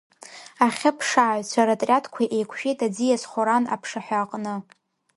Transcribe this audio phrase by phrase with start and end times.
[0.65, 4.55] Ахьыԥшааҩцәа ротриадқәа еиқәшәеит аӡиас Хоран аԥшаҳәа аҟны.